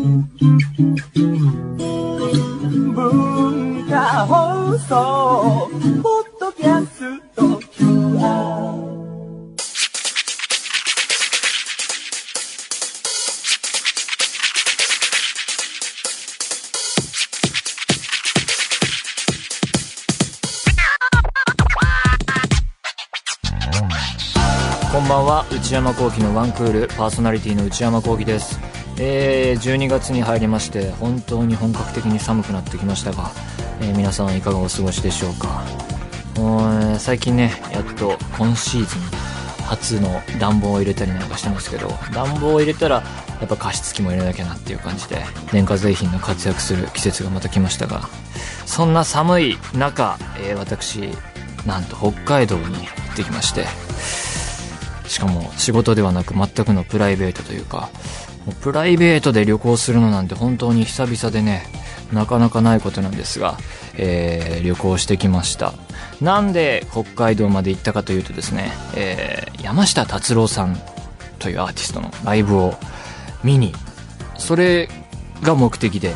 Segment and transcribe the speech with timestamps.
[0.00, 0.16] 文
[3.86, 5.68] 化放送
[6.02, 8.80] ポッドキャスト QR
[24.90, 25.44] こんばんは。
[25.52, 26.88] 内山聖輝のワンクール。
[26.88, 28.79] パーソナリティの内山聖輝です。
[29.02, 33.30] えー、12月に入りまして本当に本格的に寒くなってきましたが、
[33.80, 35.64] えー皆さんはいかがお過ごしでしょうか。
[36.36, 39.00] う、最近ねやっと今シーズン
[39.64, 45.16] 初の暖房を入れたりなんかしてますけど暖房を入れたらやっぱ加湿器も入れなきゃなっていう感じで
[45.50, 48.02] 電化製品の活躍する季節がまた来ましたが
[48.66, 51.00] そんな寒い中、えー私
[51.66, 52.70] なんと北海道に行
[53.12, 53.66] ってきまして
[55.08, 57.90] しかも仕事ではなく全くのプライベートというか
[58.60, 61.66] プライベートで旅行するのなんて本当に久々でね
[62.12, 63.56] なかなかないことなんですが、
[63.96, 65.72] えー旅行してきました
[66.20, 70.76] なんで北海道まで行ったかというとですね、えー山下達郎さん
[71.38, 72.74] というアーティストのライブを
[73.44, 73.72] 見に
[74.36, 74.88] それ
[75.42, 76.14] が目的で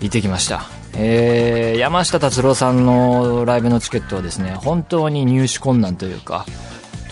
[0.00, 0.62] 行ってきました。
[0.96, 6.46] えー、山下達郎さんのライブのチケットはですね、本当に入手困難というか、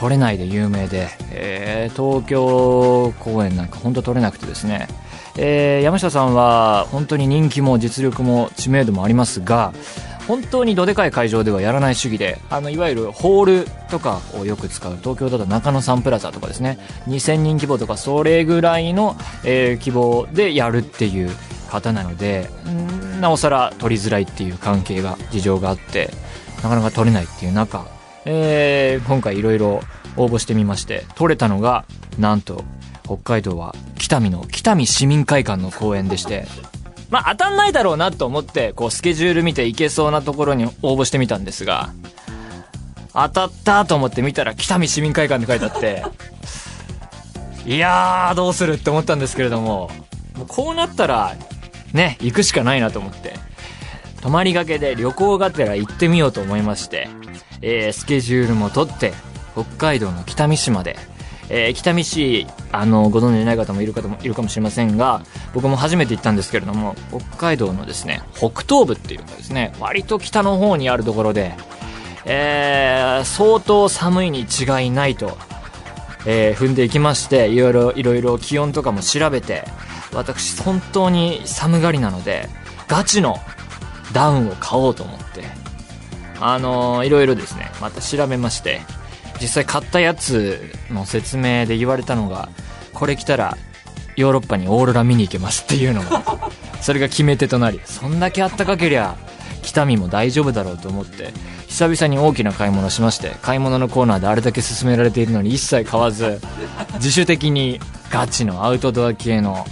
[0.03, 4.89] 取れないで有名で、えー東京公演なんか本当取れなくてですね、
[5.37, 9.73] えー山下さんは本当に人気も実力も知名度もありますが、
[10.27, 21.31] 本当にどでかい会場ではやらない主義で、あの、いわゆるホールとかをよく使う、東京だと中野サンプラザとかですね、2000人規模とかそれぐらいの、えー規模でやるっていう
[21.71, 22.51] 方なので、
[23.21, 26.11] なおさら取りづらいっていう関係が、事情があって、
[26.65, 27.87] なかなか取れないっていう中、
[28.25, 29.81] えー今回いろいろ
[30.17, 31.85] 応募してみまして、取れたのが、
[32.19, 32.65] なんと、
[33.05, 36.47] 北海道は北見の北見市民会館の公演でして、
[37.11, 41.91] まあ当たんないだろうなと思って、こうスケジュール見て行けそうなところに応募してみたんですが、
[43.13, 46.05] 当たったと思って見たら北見市民会館って書いてあって、
[47.71, 49.91] いやーどうするって思ったんですけれども、
[50.37, 51.35] もうこうなったら、
[51.93, 53.35] ね、行くしかないなと思って、
[54.23, 57.09] 泊まりがけで旅行がてら行ってみようと思いまして、
[57.61, 59.13] えースケジュールも取って、
[59.55, 60.97] 北海道の北見市まで、
[61.49, 65.23] えー北見市、あの、ご存知ない方もいる方もいるかもしれませんが、
[65.55, 71.55] 僕も初めて行ったんですけれども、北海道のですね、北東部っていうかですね、割と北の方にあるところで、
[72.25, 75.37] えー相当寒いに違いないと、
[76.27, 79.65] えー踏んでいきまして、いろいろ、いろいろ気温とかも調べて、
[80.15, 82.49] 私本当に寒がりなので、
[82.87, 83.41] ガチの
[84.13, 85.45] ダウンを買おうと思って、
[86.41, 88.81] あのーいろいろですね、また調べまして、
[89.41, 92.49] 実際買ったやつの説明で言われたのが、
[92.93, 93.57] これ着たら
[94.17, 96.23] ヨーロッパにオーロラ見に行けますっていうのが、
[96.81, 99.17] それが決め手となり、そんだけあったかけりゃ、
[99.63, 101.33] 北見も大丈夫だろうと思って、
[101.69, 106.41] 久々に大きな買い物をしまして、買い物のコーナーであれだけ勧められているのに一切買わず、
[106.95, 107.81] 自主的に
[108.11, 109.67] ガチのアウトドア系の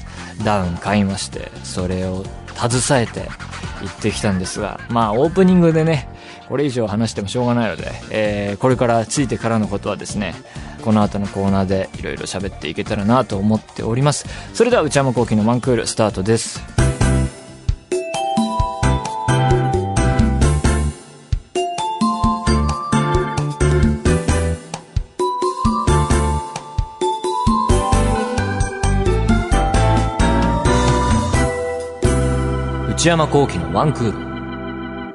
[0.45, 2.25] ダウン買いまして、それを
[2.69, 3.29] 携えて
[3.83, 6.09] 行ってきたんですが、まあオープニングでね、
[6.49, 10.35] これ以上話してもしょうがないので、えーこれからついてからのことはですね、
[10.85, 14.27] この後のコーナーでいろいろ喋っていけたらなと思っております。
[14.55, 16.90] それでは内山昂輝のワンクールスタートです。
[33.01, 35.15] 内山幸輝のワンクール。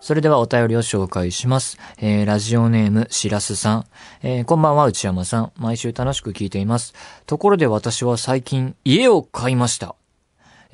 [0.00, 1.78] それではお便りを紹介します。
[1.96, 3.84] えー、ラジオネーム、しらすさん。
[4.24, 5.52] えー、こんばんは、内山さん。
[5.56, 6.92] 毎週楽しく聞いています。
[7.26, 9.94] ところで私は最近、家を買いました。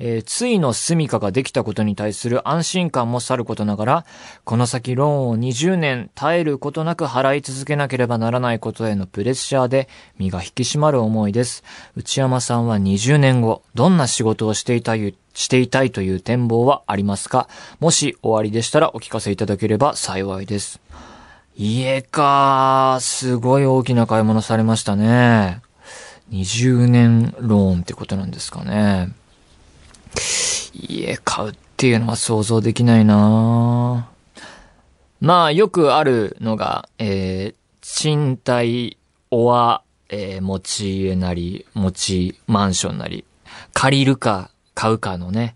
[0.03, 4.05] えー、ついの住処ができたことに対する安心感もさることながら、
[4.45, 11.63] この先ローンを20年耐えることなく払い続けなければならないことへのプレッシャーで身が引き締まる思いです。
[11.95, 17.47] 内山さんは20年後、どんな仕事をしていたい、していたいという展望はありますか？
[17.79, 20.81] もし終わりでしたらお聞かせいただければ幸いです。
[21.55, 25.61] 家かすごい大きな買い物されましたね。
[26.31, 29.13] 20年ローンってことなんですかね。
[30.73, 34.09] 家買うっていうのは想像できないな。
[35.19, 38.97] まあ、よくあるのが、えー、賃貸、
[39.29, 43.23] おは、えー持ち家なり、持ちマンションなり、
[43.73, 45.55] 借りるか、買うかのね、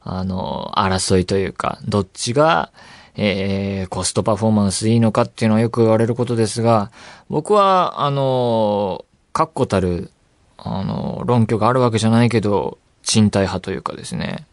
[0.00, 2.72] あの、争いというか、どっちが、
[3.14, 6.90] えー、コストパフォーマンスいいのかっていうのはよく言われることですが、
[7.28, 10.10] 僕は、あの、確固たる、
[10.56, 14.46] あの、論拠があるわけじゃないけど、賃貸派というかですね。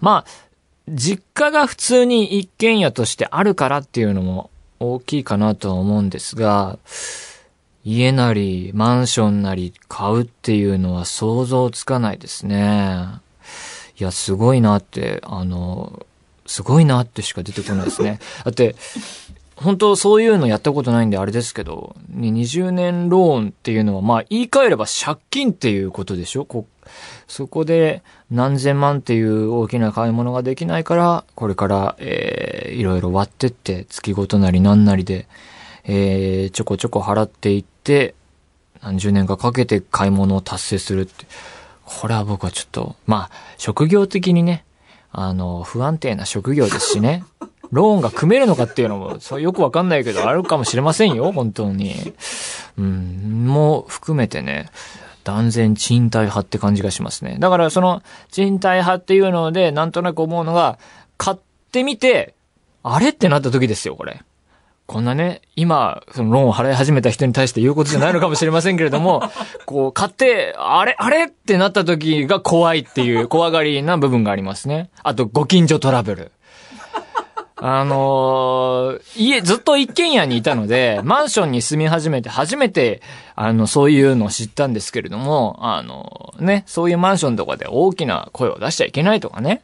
[0.00, 0.30] まあ、
[0.88, 4.50] 実家が普通に一軒家としてあるからっていうのも
[4.80, 6.78] 大きいかなとは思うんですが、
[7.84, 13.06] 家なりマンションなり買うっていうのは想像つかないですね。
[13.98, 16.06] いや、すごいなって、あの、
[16.46, 18.18] すごいなってしか出てこないですね。
[18.44, 18.74] だって、
[19.56, 26.46] 本当そういうのやったことないんであれですけど、20年ローンっていうのは、まあ言い換えれば借金っていうことでしょ？
[26.46, 26.66] こ
[27.30, 35.28] そこで何千万っていう大きな買い物ができないから、これから、えー、いろいろ割ってって、月ごとなり何なりで、
[35.84, 38.16] えー、ちょこちょこ払っていって、
[38.82, 41.24] 何十年かかけて買い物を達成するって。
[41.84, 44.64] これは僕はちょっと、まあ、職業的にね、
[45.12, 47.22] あの、不安定な職業ですしね。
[47.70, 52.12] ローンが組めるのかっていうのも、そうよくわかんないけど、あるかもしれませんよ、本当に。
[52.76, 54.68] うん、も含めてね、
[55.24, 57.36] 断然賃貸派って感じがしますね。
[57.38, 60.78] だからその賃貸派っていうので、なんとなく思うのが、
[61.16, 61.36] 買っ
[61.72, 62.34] てみて、
[62.82, 64.22] あれってなった時ですよ、これ。
[64.90, 69.22] こんなね、今、そのローンを払い始めた人に対して言うことじゃないのかもしれませんけれども、
[69.64, 74.90] こう、買って、あれ、あれってなった時が怖いっていう怖がりな部分がありますね。
[75.04, 76.32] あと、ご近所トラブル。
[77.62, 83.02] あのー、家、ずっと一軒家にいたので、マンションに住み始めて初めて、
[83.34, 89.62] あの、そういうのを知ったんですけれども、あのー、ね、そういうマンションとかで大きな声を出しちゃいけないとかね。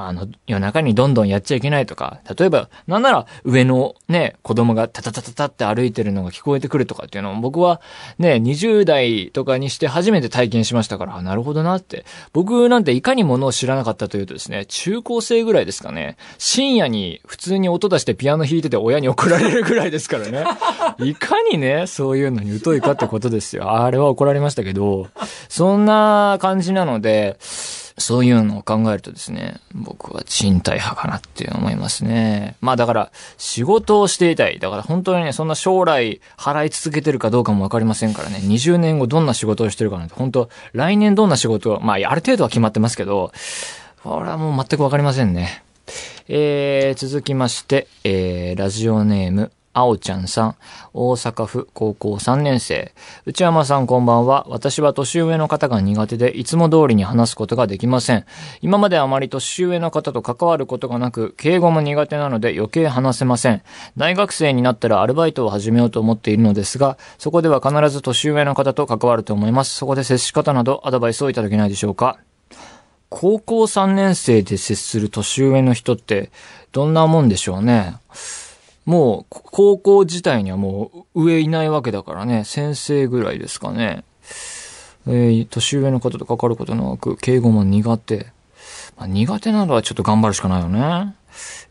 [0.00, 7.80] あの、夜中にどんどんやっちゃいけないとか、例えば、なんなら上のね、子供がタタタタタって歩いてるのが聞こえてくるとかっていうのも僕は
[8.16, 12.04] ね、20代とかにして初めて体験しましたから、なるほどなって。
[12.32, 20.44] 僕なんていかにものを知らなかったというとですね、中高生ぐらいですかね、深夜に普通に音出してピアノ弾いてて親に怒られるぐらいですからね。
[21.00, 23.72] いかにね、そういうのに疎いかってことですよ。
[23.82, 25.08] あれは怒られましたけど、
[25.48, 27.36] そんな感じなので、
[27.98, 32.56] そういうのを考えるとですね、僕は賃貸派かなって思いますね。
[32.60, 34.58] まあだから、仕事をしていたい。
[34.58, 43.32] だから本当にね、そんな将来払い続けてるかどうかもわかりませんからね、20年後どんな仕事をしてるかなんて、本当来年どんな仕事を、まあある程度は決まってますけど、
[44.02, 45.62] これはもう全くわかりませんね。
[46.28, 50.56] えー、続きまして、えー、ラジオネーム、あおちゃんさん、
[50.92, 52.92] 大阪府高校3年生。
[53.26, 54.46] 内山さんこんばんは。
[54.48, 58.24] 私は年上の方が苦手で、いつも通りに話すことができません。
[58.60, 63.62] 今まであまり年上の方と関わることがなく、敬語も苦手なので余計話せません。
[63.96, 69.76] 大学生になったらアルバイトを始めようと思っているのですが、そこでは必ず年上の方と関わると思います。
[69.76, 72.18] そこで接し方などアドバイスをいただけないでしょうか。
[73.10, 76.30] 高校3年生で接する年上の人って、
[76.72, 77.96] どんなもんでしょうね。
[78.88, 84.02] もう、高校自体にはもう上いないわけだからね、先生ぐらいですかね。
[85.06, 88.28] えー、年上の方と関わることなく、敬語も苦手。
[88.96, 91.14] まあ、苦手なのはちょっと頑張るしかないよね。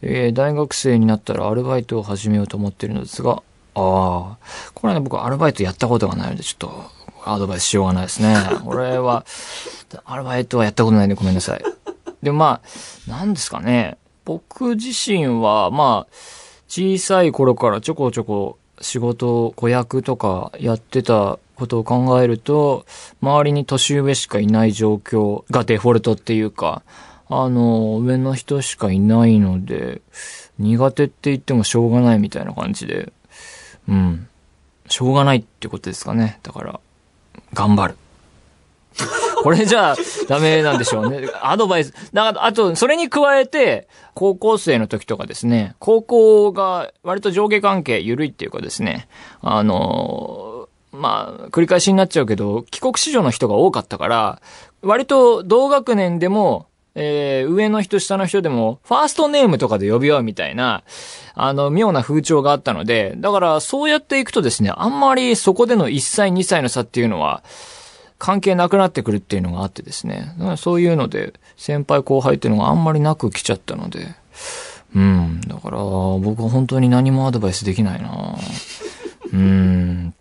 [0.04, 3.42] えー、大学生になったらアルバイトを始めようと思ってるのですが、あ
[3.74, 4.38] あ、
[4.76, 6.92] これね、僕アルバイトやったことがないので、ちょっと、
[7.26, 8.36] アドバイスしようがないですね。
[8.64, 9.26] 俺は、
[10.06, 11.64] アルバイトはやったことないんでごめんなさい。
[12.22, 12.62] でもま
[13.08, 13.98] あ、なんですかね。
[14.24, 16.14] 僕自身は、まあ、
[16.68, 22.86] 小さい頃からちょこちょこ仕事、子役とかやってたことを考えると、
[23.22, 26.84] 周りに年上しかいない状況がデフォルトっていうか、
[27.30, 30.02] あの、上の人しかいないので、
[30.60, 33.12] 苦手って言ってもしょうがないみたいな感じで、
[33.90, 34.28] うん。
[34.88, 36.40] しょうがないってことですかね。
[36.44, 36.80] だから、
[37.54, 37.98] 頑張る。
[39.48, 39.96] これじゃあ
[40.28, 41.30] ダメなんでしょうね。
[41.42, 41.94] アドバイス。
[42.12, 49.08] だあと、それに加えて、高校生の時とかですね、高校が割と上下関係緩いっていうかですね、
[49.42, 54.42] あのまあ、繰り返しになっちゃうけど、帰国子女の人が多かったから、
[54.82, 60.84] 割と同学年でも、えー、上の人、下の人でも、ファーストネームとかで呼び合うみたいな、
[61.36, 67.44] あの、妙な風潮があったので、だから、そうやっていくとですね、あんまりそこでの1歳、2歳の差っていうのは、
[68.18, 70.34] 関係なくなってくるっていうのがあってですね。
[70.58, 74.08] そういうので、先輩後輩っていうのがあんまりなく来ちゃったので。
[74.96, 75.42] うん。
[75.42, 78.36] だから、僕は本当に何もアドバイスできないな
[79.34, 80.14] うん。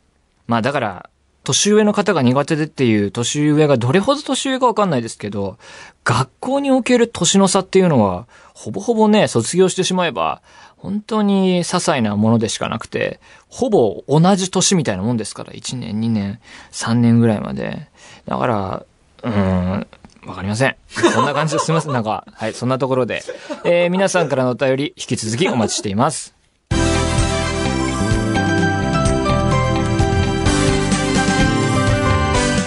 [0.46, 1.10] まあだから、
[1.44, 5.58] 年上の方が苦手でっていう年上がどれほど年上かわかんないですけど、
[6.04, 10.42] 学校における年の差っていうのは、ほぼほぼね、卒業してしまえば、
[10.76, 16.40] 本当に些細なものでしかなくて、ほぼ同じ年みたいなもんですから、1年、2年、
[16.72, 17.88] 3年ぐらいまで。
[18.26, 18.86] だから、
[19.22, 19.86] うん、
[20.26, 20.76] わかりません。
[20.88, 21.92] そんな感じですみません。
[21.92, 23.22] なんか、はい、そんなところで。
[23.64, 26.34] えー、皆さんからのお便り、引き続きお待ちしています。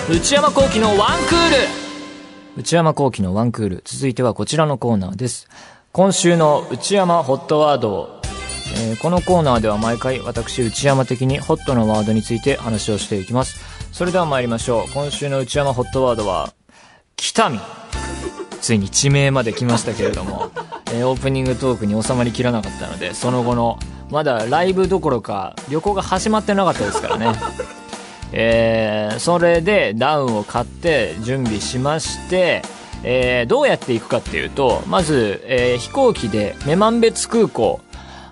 [0.09, 3.81] 内山幸喜のワンクール内山幸喜のワンクール。
[3.85, 5.47] 続いてはこちらのコーナーです。
[5.91, 8.21] 今週の内山ホットワード、
[8.77, 13.59] えーこのコーナーでは毎回私内山的にホットなワードについて話をしていきます。
[13.91, 14.91] それでは参りましょう。
[14.93, 16.53] 今週の内山ホットワードは、
[17.15, 17.59] 北見。
[18.61, 20.51] ついに地名まで来ましたけれども、
[20.93, 23.79] えーオープニングトークに収まりきらなかったので、その後の、
[24.11, 27.33] まだライブどころか旅行が始まってなかったですからね。
[28.31, 32.61] えーそれでダウンを買って準備しまして、
[33.03, 37.79] えーどうやって行くかっていうと、まず、えー飛行機で女満別空港、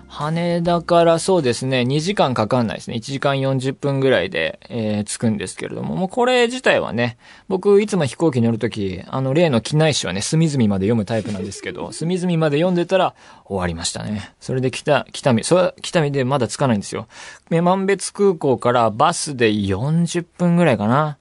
[0.08, 2.96] 羽田からそうですね、2時間かかんないですね。
[2.96, 7.16] 1時間40分ぐらいで、えー着くんですけれども、もうこれ自体はね、
[7.48, 13.14] 僕いつも飛行機乗るとき、あの例の機内誌はね、隅々まで読むタイプなんですけど、隅々まで読んでたら
[13.46, 14.32] 終わりましたね。
[14.38, 17.06] それで北、北見、それは北見でまだ着かないんですよ。
[17.50, 21.16] 女満別空港からバスで40分ぐらいかな。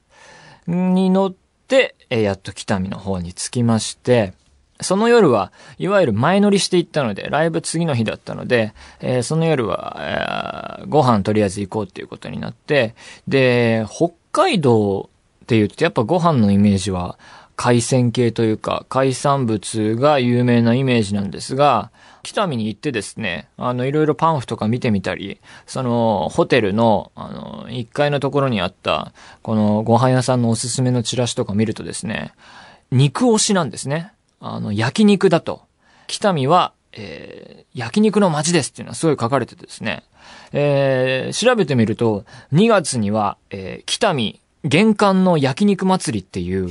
[0.68, 4.34] に乗って、えーやっと北見の方に着きまして、
[4.80, 9.98] その夜は、いわゆる前乗りしていったので、ライブ次の日だったので、えーその夜は、
[10.80, 12.96] えーご飯とりあえず行こうっていうことになって、
[13.28, 15.10] で、北海道
[15.44, 17.18] って言ってやっぱご飯のイメージは、
[17.58, 29.12] 海鮮系というか、海産物が有名なイメージなんですが、北見に行ってですね、あの、いろいろパンフとか見てみたり、その、ホテルの、あの、1階のところにあった、
[29.42, 32.32] このご飯屋さんのおすすめのチラシとか見るとですね、
[32.92, 34.12] 肉推しなんですね。
[34.40, 35.62] あの、焼肉だと。
[36.06, 40.04] 北見は、えー焼肉の街ですっていうのはすごい書かれててですね。
[40.52, 42.24] えー調べてみると、
[42.54, 46.70] 2月には、えー北見玄関の焼肉祭りっていう、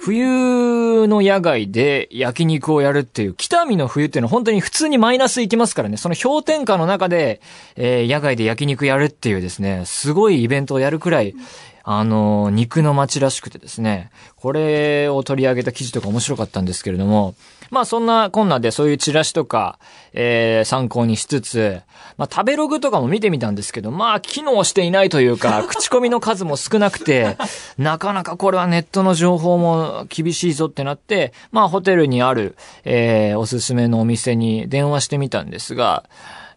[0.00, 7.40] 冬の野外で焼肉をやるっていう、北見の冬っていうのは本当に普通にマイナスいきますからね、その氷点下の中で、
[7.76, 11.34] えー野外で焼肉やるっていうですね、すごいイベントをやるくらい、
[11.82, 17.34] あの、肉の街らしくてですね、これを取り上げた記事とか面白かったんですけれども、
[17.70, 19.78] まあそんなこんなでそういうチラシとか、
[20.12, 21.80] えー参考にしつつ、
[22.16, 27.36] まあ食べログとかも見てみたんですけど、まあ機能していないというか、 口コミの数も少なくて、
[27.78, 36.04] なかなかこれはネットの情報も厳しいぞってなって、まあホテルにある、えーおすすめのお店に電話してみたんですが、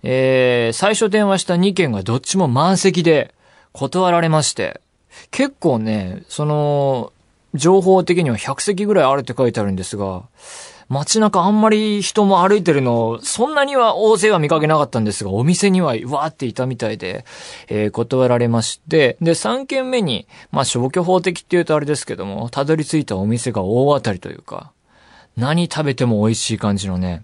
[0.03, 3.33] えー最初電話した2件がどっちも満席で
[3.73, 4.81] 断られまして、
[5.31, 7.11] 結構ね、その、
[7.53, 10.23] 情報的には100席ぐらいあるって書いてあるんですが、
[10.91, 17.23] 街中あんまり人も歩いてるの、そんなには大勢は見かけなかったんですが、お店にはわーっていたみたいで、
[17.69, 24.73] えー断られまして、で、3軒目に、まあ消去法的って言うとあれですけども、たどり着いたお店が大当たりというか、
[25.37, 27.23] 何食べても美味しい感じのね、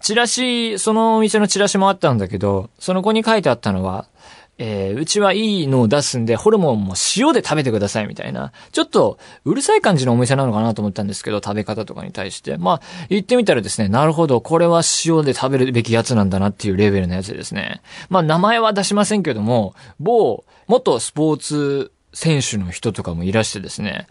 [0.00, 4.06] チラシ、そのお店のチラシもあったんだけど、その子に書いてあったのは、
[4.58, 8.52] えーうちはいいのを出すんで、ホルモンも塩で食べてくださいみたいな。
[8.72, 12.56] ちょっと、うるさい感じのお店なのかなと思ったんですけど、食べ方とかに対して。
[12.56, 17.82] まあ、言ってみたらですね、なるほど、これは塩で食べるべきやつなんだなっていうレベルのやつですね。
[18.08, 24.06] まあ、名前は出しませんけども、某、元スポーツ選手の人とかもいらしてですね、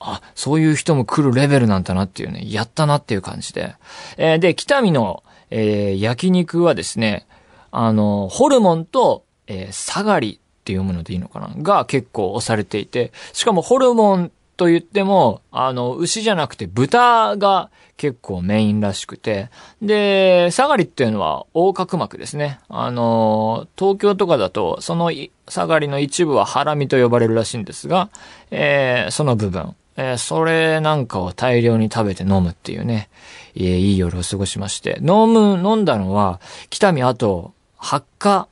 [0.00, 3.74] あ、そういう人も来るレベルなんだなっていうね、やったなっていう感じで。
[4.16, 7.26] えーで、北見の、えー焼肉はですね、
[7.70, 11.52] あの、ホルモンと、えーサガリっていうものでいいのかな？
[11.58, 19.48] が結構押されていて、しかもホルモンと言っても、あの、牛じゃなくて豚が結構メインらしくて、
[19.80, 22.60] で、サガリっていうのは横隔膜ですね。
[22.68, 28.10] あの、東京とかだと、そのいサガリの一部はハラミと呼ばれるらしいんですが、
[28.50, 33.08] えーその部分、えーそれなんかを大量に食べて飲むっていうね、
[33.56, 38.46] えーいい夜を過ごしまして、飲む、飲んだのは、北見あと、発火、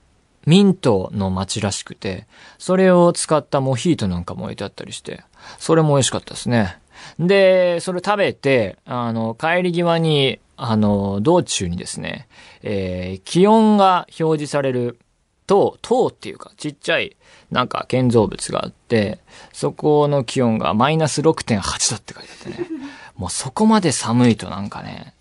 [0.47, 2.27] ミントの街らしくて、
[2.59, 5.23] それを使ったモヒートなんかも置いてあったりして、
[5.59, 6.79] それも美味しかったですね。
[7.19, 12.29] で、それ食べて、あの、帰り際に、あの、道中にですね、
[12.63, 14.99] えー気温が表示される
[15.47, 17.17] 塔、塔っていうか、ちっちゃい、
[17.51, 19.19] なんか建造物があって、
[19.53, 22.69] そこの気温がマイナス6.8度って書いてあってね。
[23.17, 25.15] もうそこまで寒いとなんかね、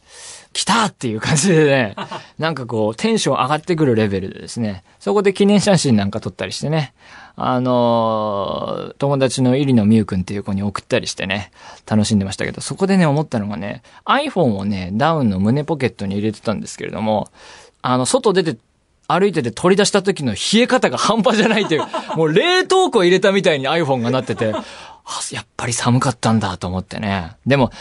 [0.53, 1.96] 来たっていう感じでね、
[2.39, 6.94] なんかこう、テンション上がってくるレベルでですね、そこで記念写真なんか撮ったりしてね、
[7.36, 11.51] あのー友達の入野美優くんっていう子に送ったりしてね、
[11.89, 17.29] 楽しんでましたけど、そこでね、思ったのがね、iPhone をね、ダウンの胸ポケットに入れてたんですけれども、
[17.82, 18.58] あの、外出て、
[19.08, 21.82] 歩いてて取り出した時の冷え方が半端じゃないという、
[22.18, 24.63] もう冷凍庫入れたみたいに iPhone がなってて、あ
[25.32, 27.32] やっぱり寒かったんだと思ってね。
[27.46, 27.72] でも、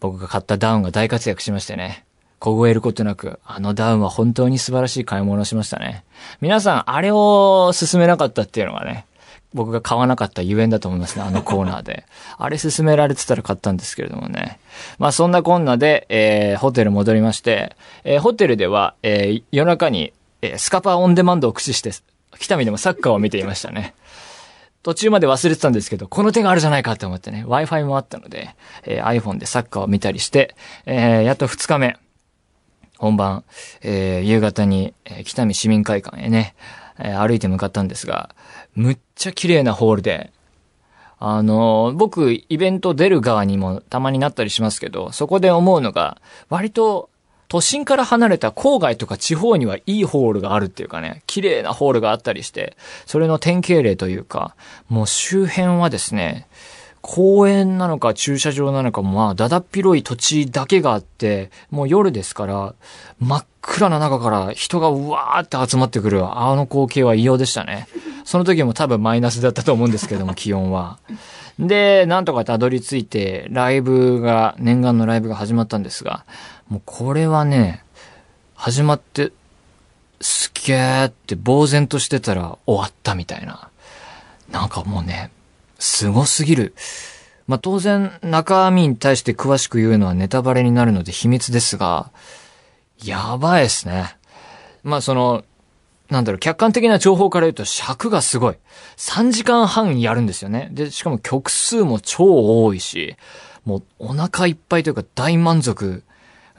[0.00, 2.05] 僕が買ったダウンが大活躍しましてね。
[2.38, 6.04] 凍えることなく、あのダウンは本当に素晴らしい買い物をしましたね。
[6.40, 9.06] 皆さん、あれを進めなかったっていうのがね、
[9.54, 12.04] 僕が買わなかったゆえんだと思いますね、あのコーナーで。
[12.38, 14.58] あれ勧められてたら買ったんですけれどもね。
[14.98, 17.74] まあそんなこんなで、えー、ホテル戻りまして、
[18.04, 20.12] えー、ホテルでは、えー、夜中に、
[20.42, 21.92] えー、スカパーオンデマンドを駆使して、
[22.38, 23.94] 北見でもサッカーを見ていましたね。
[24.82, 31.96] 途中まで忘れてたんですけど、この手があるじゃないかって思ってね、Wi-Fi もあったので、えー、iPhone でサッカーを見たりして、えー、やっと2日目、
[32.98, 33.44] 本番、
[33.82, 36.54] えー、夕方に、えー、北見市民会館へね、
[36.98, 38.34] えー、歩いて向かったんですが、
[38.74, 40.32] むっちゃ綺麗なホールで、
[41.18, 47.08] あのー、僕、イベント出る側にもたまになったりしますけど、そこで思うのが、割と
[47.48, 52.76] 都心から離れた郊外とか地方にはいいホールがあるっていうかね、綺麗なホールがあったりして、
[53.06, 54.56] それの典型例というか、
[54.88, 56.48] もう周辺はですね、
[57.08, 62.74] 公園なのか駐車場なのかもまあ、だだっ広い土地だけがあって、もう夜ですから、
[63.20, 67.86] 真っ暗な中から人がうわーって集まってくる、あの光景は異様でしたね。
[68.24, 70.98] その時も多分マイナスだったと思うんですけども、 気温は。
[71.60, 76.24] で、なんとかたどり着いて、ライブが、念願のライブが始まったんですが、
[76.68, 77.84] もうこれはね、
[78.56, 79.30] 始まって、
[80.20, 83.68] すげーって呆然としてたら終わったみたいな。
[84.50, 85.30] なんかもうね、
[85.78, 86.74] すごすぎる。
[87.46, 92.10] まあ、当然、中身に対して詳しく言うのはネタバレになるので秘密ですが、
[93.02, 94.16] やばいですね。
[94.82, 95.44] まあ、その、
[96.10, 98.56] なんだろう、客観的な情報から言うと尺がすごい。
[98.96, 100.68] 3時間半やるんですよね。
[100.72, 103.16] で、しかも曲数も超多いし、
[103.64, 106.04] もうお腹いっぱいというか大満足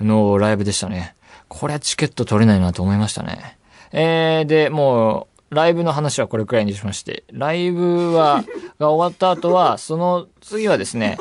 [0.01, 1.15] のライブでしたね。
[1.47, 3.57] これはチケット取れないなと思いましたね。
[3.93, 8.43] えー、で、もう、ライブの話はこれくらいにしまして、ライブは、
[8.79, 11.17] が終わった後は、 その次はですね、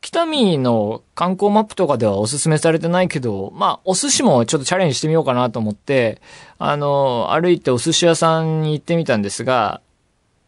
[0.00, 6.20] 北見の観光マップとかではおすすめされてないけど、まあ、お寿司もちょっとチャレンジしてみようかなと思って、
[6.58, 9.80] あの、歩いてお寿司屋さんに行ってみたんですが、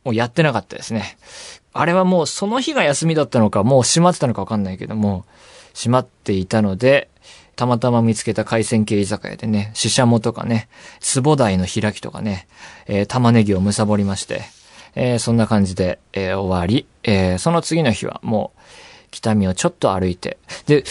[0.04, 1.16] もうやってなかったですね。
[1.72, 5.24] あれはもうその日が休みだったのか、もう閉まってたのかわかんないけども、
[5.74, 7.08] 閉まっていたので、
[7.56, 10.68] たまたま見つけた海鮮系居酒屋でね、シシャモとかね、
[11.22, 12.46] 壺台の開きとかね、
[12.86, 14.42] えー、玉ねぎをむさぼりまして、
[14.94, 18.60] えー、そんな感じで、えー、終わり、えー、その次の日はもう、
[19.10, 20.84] 北見をちょっと歩いて、で、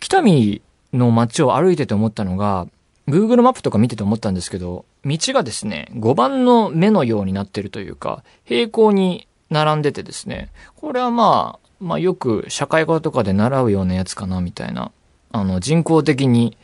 [0.00, 0.62] 北見
[0.94, 2.66] の街を歩いてて思ったのが、
[3.06, 14.92] Google マップとか見てて思ったんですけど、道がですね、5番の目のようになってるというか、平行に並んでてですね、これはまあ、まあよく社会科とかで習うようなやつかな、みたいな
[15.32, 16.56] あの、人工的に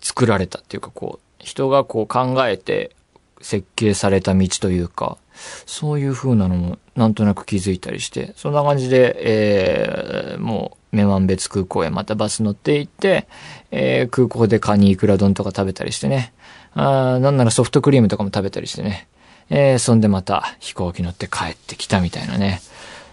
[0.00, 2.96] 作られたっていうか、こう、人がこう考えて
[3.40, 5.18] 設計された道というか、
[5.66, 13.28] そういう風なのもなんとなく気づいたりして、そんな感じで、えー、もう、女満別空港へまたバス乗って行って、
[13.70, 16.32] えー、空港でカニイクラ丼とか食べたりしてね、
[16.74, 19.06] あなんならソフトクリームとかも食べたりしてね、
[19.50, 22.60] えー、そんでまた飛行機乗って帰ってきたみたいなね、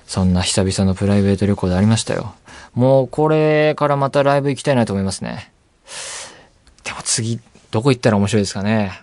[0.08, 2.34] そんな久々のプライベート旅行でありましたよ。
[2.76, 5.52] もうこれからまたライブ行きたいなと思いますね。
[6.84, 7.40] でも次、
[7.72, 9.02] どこ行ったら面白いですかね。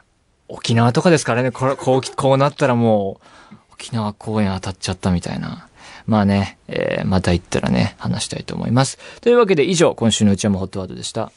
[0.48, 3.18] 沖縄とかですからね、これ、こう、こうなったらも
[3.52, 5.68] う、沖縄公演当たっちゃったみたいな。
[6.06, 8.98] まあね、えー、また行ったらね、話したいと思います。
[9.20, 11.32] というわけで以上、今週の内山ホットワードでした。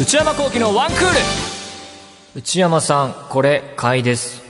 [0.00, 1.04] 内山幸喜のワンクール
[2.36, 4.47] 内山さん、これ、買いです。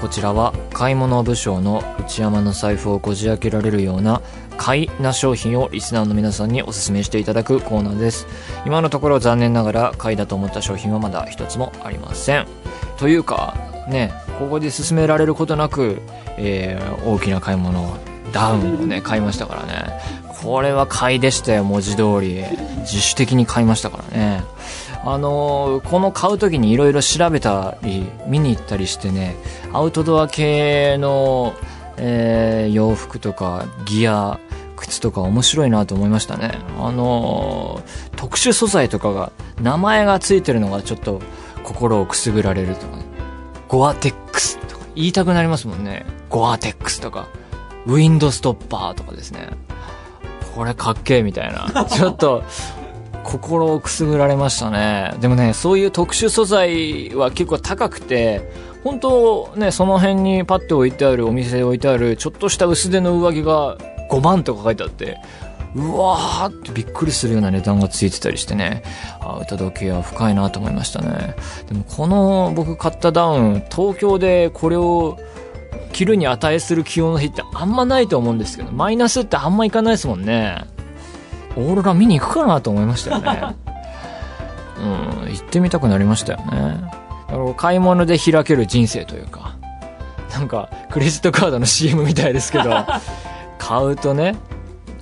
[0.00, 4.22] こちらは買い物武将の内山の財布をこじ開けられるような
[4.56, 8.26] 買いな商品をリスナーの皆さんにお勧めしていただくコーナーです。
[8.64, 12.46] 今のところ残念ながら買いだと思った商品はまだ一つもありません。
[12.98, 13.54] というか
[13.88, 16.00] ねここで勧められることなく、
[16.38, 17.96] えー、大きな買い物
[18.32, 20.20] ダウンをね買いましたからね。
[20.42, 22.42] これは買いでしたよ文字通り
[22.78, 24.42] 自主的に買いましたからね。
[25.02, 29.34] あのー、この買う時にいろいろ調べたり、見に行ったりしてね、
[29.72, 31.54] アウトドア系の、
[31.96, 34.40] えー、洋服とかギア、
[34.76, 36.58] 靴とか面白いなと思いましたね。
[36.78, 41.20] あのー、特殊素材とかが、名前がついてるのがちょっと
[41.62, 43.04] 心をくすぐられるとか、ね、
[43.68, 46.04] ゴアテックスとか言いたくなりますもんね。
[46.28, 47.28] ゴアテックスとか、
[47.86, 49.48] ウィンドストッパーとかですね。
[50.54, 51.84] これかっけえみたいな。
[51.84, 52.42] ちょっと、
[53.24, 55.14] 心をくすぐられましたね。
[55.20, 58.50] でもね、そういう特殊素材は結構高くて、
[58.84, 63.76] 本当ね、その辺にパッて置いてある、お店で置いてある、ちょっとした薄手の上着が
[64.10, 65.18] 5万とか書いてあって、
[65.74, 68.82] うわーってびっくりするような値段がついてたりしてね、
[69.20, 71.36] あ、歌時計は深いなと思いましたね。
[71.68, 75.18] でもこの僕買ったダウン、東京でこれを
[75.92, 80.64] 着るに値する気温の日ってあんまないと思うんですけど、マイナスってあんまいかないですもんね。
[81.56, 83.54] オーロラ見に行くかなと思いましたよね。
[84.78, 86.80] うん、行ってみたくなりましたよね。
[87.28, 89.54] あの買い物で開ける人生というか、
[90.32, 92.70] なんか、クレジットカードの CM みたいですけど、
[93.58, 94.36] 買うとね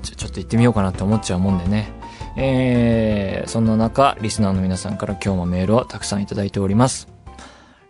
[0.02, 1.92] ちょ、ちょっと行ってみようかなって思っちゃうもんでね。
[2.36, 7.08] えー、そんな中、リスナーの皆さんから今日もメールをたくさんいただいております。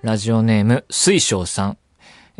[0.02, 1.78] ラジオネーム、水晶さん。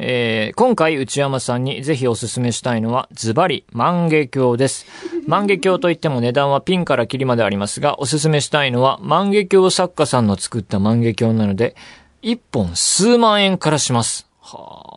[0.00, 4.87] えー、今回内山さんにぜひおすすめしたいのは、ズバリ、万華鏡です。
[5.26, 11.74] 万華鏡といっても値段はピンからキリまでありますが、おすすめしたいのは、万華鏡作家さんの作った万華鏡なので、
[12.22, 14.28] 一本数万円からします。
[14.40, 14.88] はあ。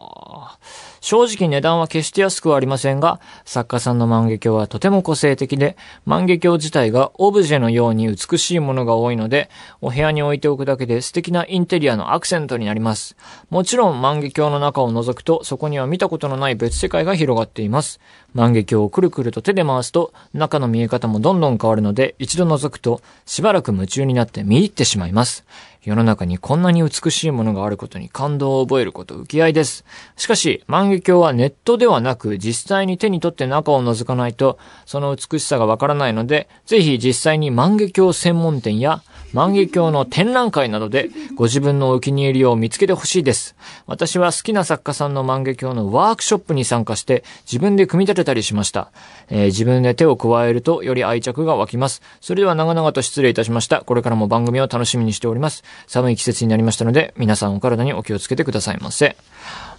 [1.01, 9.49] 正直値段は決して安くはありませんが、作家さんの万華鏡はとても個性的で、万華鏡自体がオブジェのように美しいものが多いので、
[9.81, 13.17] お部屋に置いておくだけで素敵なインテリアのアクセントになります。
[13.49, 17.99] もちろん万華鏡の中を覗くと、そこには見たことのない別世界が広がっています。
[18.33, 25.45] 万華鏡をくるくると手で回すと、中の見え方もどんどん変わるので、一度覗くと、しばらく夢中になって見入ってしまいます。
[25.83, 29.83] 世の中にこんなに美しいものがあることに感動を覚えること浮き合いです。
[30.15, 39.01] しかし、万華鏡はネットではなく実際に手に取って中を覗かないと、その美しさがわからないので、ぜひ実際に万華鏡専門店や
[39.33, 43.55] 万華鏡の展覧会などでご自分のお気に入りを見つけてほしいです。
[43.87, 48.91] 私は好きな作家さんの万華鏡のワークショップに参加して自分で組み立てたりしました。
[49.29, 52.01] えー自分で手を加えるとより愛着が湧きます。
[52.19, 53.81] それでは長々と失礼いたしました。
[53.81, 55.63] これからも番組を楽しみにしております。
[55.87, 59.15] 寒い季節になりましたので、皆さんお体にお気をつけてくださいませ。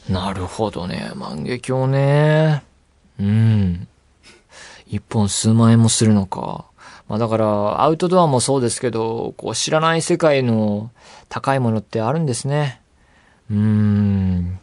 [0.09, 1.11] なるほどね。
[1.17, 2.63] 万華鏡ね。
[3.19, 3.89] うん。
[4.87, 6.67] 一本数万円もするのか。
[7.13, 10.91] まあだから、アウトドアもそうですけど、こう知らない世界の
[11.29, 12.81] 高いものってあるんですね。
[13.51, 14.59] うーん。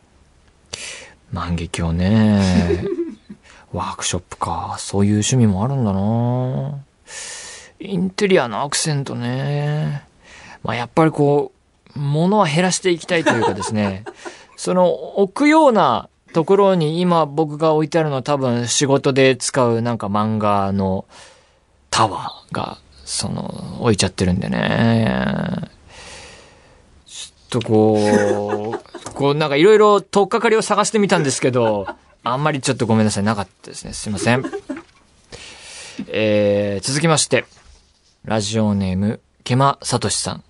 [1.31, 2.83] 万華鏡ね。
[3.71, 4.77] ワークショップか。
[4.79, 6.79] そういう趣味もあるんだな
[7.79, 10.01] インテリアのアクセントね。
[10.63, 11.51] まあやっぱりこ
[11.95, 14.05] う、物は減らしていきたいというかですね。
[14.57, 21.05] その置くようなところに今僕が置いてあるのは多分仕事で使うなんか漫画の
[21.89, 25.69] タワーが、その、置いちゃってるんでね。
[27.07, 31.87] ちょっとこう、 こうなんかいろいろ取っかかりを探してみたんですけど、
[32.23, 33.93] あんまりちょっとごめんなさい、なかったですね。
[33.93, 34.45] すいません。
[36.07, 37.45] えー、続きまして、
[38.23, 40.43] ラジオネーム、ケマサトシさん。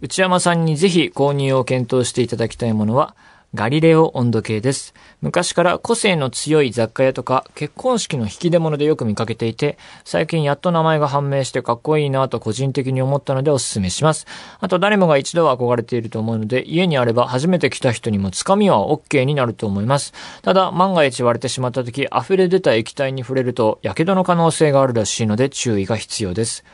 [0.00, 3.14] 内山さんにぜひ購入を検討していただきたいものは、
[3.54, 4.94] ガリレオ温度計です。
[5.20, 14.26] 昔から個性の強い雑貨屋とか結婚式の引き出物でよく見かけていて、最近やっと名前が判明してかっこいいなと個人的に思ったのでお勧めします。
[14.58, 20.14] あと誰もが一度は憧れていると思うので、家にあれば初めて来た人にもつかみは OK になると思います。
[20.40, 26.64] ただ、万が一割れてしまった時、溢れ出た液体に触れると、火傷の可能性があるらしいので注意が必要です。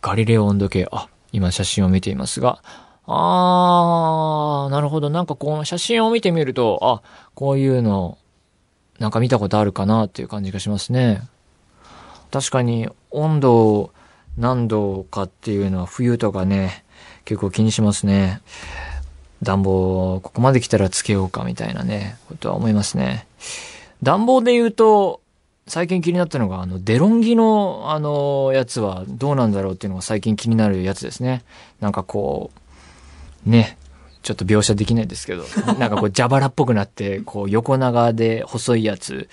[0.00, 0.88] ガリレオ温度計。
[0.90, 2.62] あ、今写真を見ていますが。
[3.10, 5.08] あー、なるほど。
[5.08, 7.02] なんかこの写真を見てみると、あ、
[7.34, 8.18] こういうの、
[8.98, 11.22] なんか見たことあるかなっていう感じがしますね。
[12.30, 13.90] 確かに温度
[14.36, 16.84] 何度かっていうのは冬とかね、
[17.24, 18.42] 結構気にしますね。
[19.42, 23.26] 暖房、ここまで来たらつけようかみたいなね、ことは思いますね。
[24.02, 25.20] 暖房で言うと、
[25.66, 31.42] 最近気になったのが、あの、デロンギの、あの、やつはどうなんだろうっていうのが最近気になるやつですね。
[31.80, 32.60] なんかこう、
[33.48, 33.78] ね、
[34.22, 35.44] ちょっと描写できないですけど、
[35.78, 39.28] なんかこう、蛇腹っぽくなって、こう、横長で細いやつ。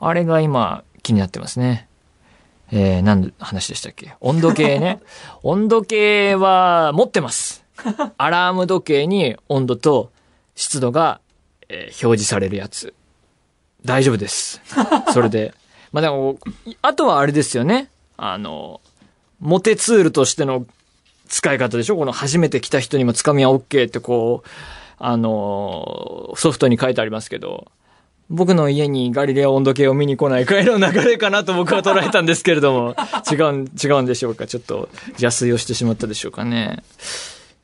[0.00, 1.88] あれが今、気になってますね。
[2.70, 4.14] えー、何の話でしたっけ？
[4.20, 5.00] 温度計ね。
[5.42, 7.64] 温度計は持ってます。
[8.18, 10.10] アラーム時計に温度と
[10.54, 11.20] 湿度が、
[11.68, 12.94] えー表示されるやつ。
[13.84, 14.60] 大丈夫です。
[15.12, 15.54] それで。
[15.92, 16.38] まあでも、
[16.82, 17.90] あとはあれですよね。
[18.16, 18.80] あの、
[19.40, 20.66] モテツールとしての
[21.28, 21.96] 使い方でしょ？
[21.96, 24.48] この初めて来た人にもつかみは OK ってこう、
[24.98, 27.70] あの、ソフトに書いてありますけど、
[28.30, 32.94] 僕の家にガリレオ温度計を見に来ない会の流れかなと僕は捉えたんですけれども、
[33.30, 34.46] 違う、違うんでしょうか？
[34.46, 34.88] ちょっと
[35.18, 36.82] 邪推をしてしまったでしょうかね。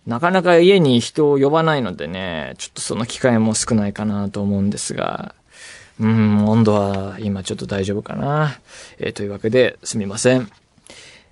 [0.07, 5.35] なかなか家に人を呼ばないのでね、ちょっとその機会も少ないかなと思うんですが、
[5.98, 8.59] うん、温度は今ちょっと大丈夫かな。
[8.98, 10.50] えーというわけで、すみません。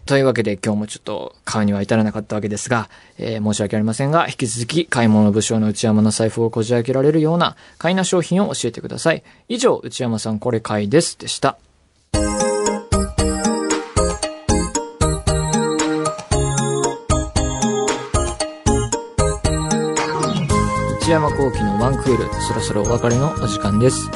[0.05, 2.89] というわけで今日もちょっと買うには至らなかったわけですが、
[3.19, 9.23] えー申し訳ありませんが、引き続き買い物武将の内山の財布をこじ開けられるような買いな商品を教えてください。
[9.49, 11.57] 以上、内山さんこれ買いですでした。
[21.01, 24.11] 内山幸喜のワンクール、そろそろお別れのお時間です。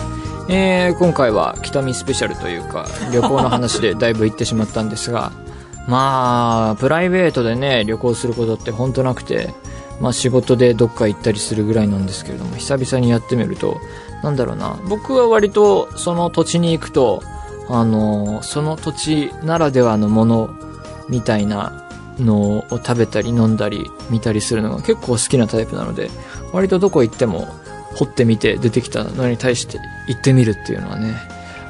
[0.49, 5.33] えー、今回は北見スペシャルというか、旅行の話でだいぶ行ってしまったんですが、
[5.87, 9.55] まあ、プライベートでね、旅行することって本当なくて、
[10.01, 13.79] まあ仕事でどっか行ったりするぐらいなんですけれども、久々にやってみると、
[14.23, 17.23] なんだろうな、僕は割とその土地に行くと、
[17.69, 20.51] あの、その土地ならではのもの
[21.09, 26.11] みたいなのを食べたり飲んだり見たりするのが結構好きなタイプなので、
[26.53, 27.47] 割とどこ行っても
[27.97, 31.17] 掘ってみて出てきたのに対して行ってみるっていうのはね、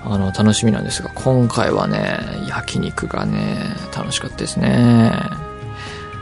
[0.09, 3.59] あの、楽しみなんですが、今回はね、焼肉がね、
[3.95, 5.13] 楽しかったですね。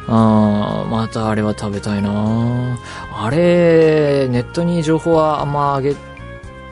[0.07, 2.79] あーまたあれは食べたいな
[3.13, 5.97] あれ、ネットに情報はあんま上げ、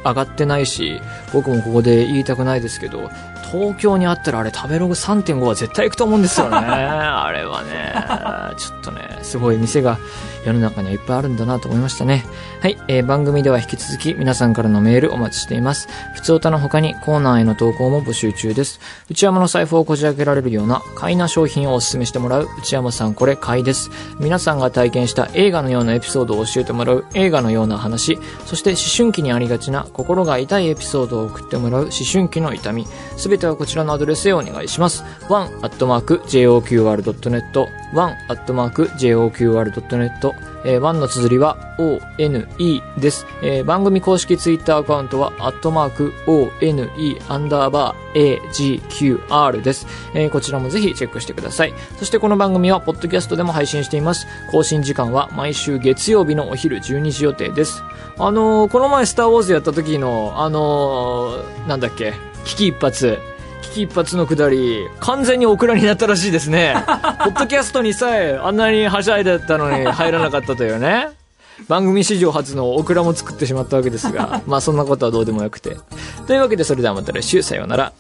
[0.04, 1.00] 上がってないし、
[1.32, 3.10] 僕もここで言いたくないですけど、
[3.50, 6.56] 東京にあったらあれ食べログ3.5は絶対行くと思うんですよね。
[6.56, 7.94] あれはね、
[8.58, 9.98] ちょっとね、すごい店が
[10.44, 12.24] 世の中にはいっぱいあるんだなと思いましたね。
[12.60, 15.88] はい、えー番組では引き続き皆さんからのメールお待ちしています。
[16.14, 18.80] 普通歌の他にコーナーへの投稿も募集中です。
[19.10, 23.90] 内山の財布をこじ開けられるような買いな商品をお勧めしてもらう内山さんこれ買いです。
[24.18, 35.04] 皆さんが体験した映画のようなエピソードを教えてもらう映画のような話、そして思春期にありがちな心が痛いエピソードを送ってもらう思春期の痛み、すべてはこちらのアドレスへお願いします。
[35.28, 35.82] one.joqr.net
[37.92, 42.00] one.joqr.net えー、1の綴りは one
[42.96, 43.26] です。
[43.42, 46.88] えー番組公式ツイッターアカウントは、アットマーク one
[47.28, 49.86] アンダーバー agqr です。
[50.14, 51.74] えーこちらもぜひチェックしてください。
[51.98, 54.26] そしてこの番組は、ポッドキャストでも配信しています。
[54.52, 57.82] 更新時間は毎週月曜日のお昼12時予定です。
[58.18, 63.31] あのーこの前スターウォーズやった時の、あのーなんだっけ、危機一髪。
[63.62, 66.74] 危機一髪のくだり、完全にオクラになったらしいですね。
[67.24, 71.08] ポッドキャストにさえあんなにはしゃいでたのに入らなかったというね。
[71.68, 75.76] 番組史上初のオクラも作ってしまったわけですが、 まあそんなことはどうでもよくて。
[76.26, 77.92] というわけでそれではまた来週、さようなら。